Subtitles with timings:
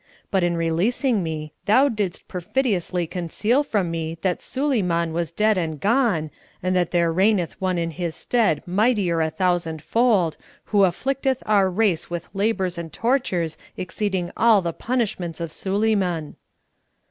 [0.31, 5.79] But in releasing me thou didst perfidiously conceal from me that Suleyman was dead and
[5.79, 6.31] gone,
[6.63, 11.69] and that there reigneth one in his stead mightier a thousand fold, who afflicteth our
[11.69, 16.35] race with labours and tortures exceeding all the punishments of Suleyman."